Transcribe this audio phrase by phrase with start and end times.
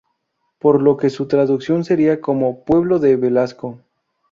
[0.57, 3.77] Por lo que su traducción sería como 'pueblo de Velasco'.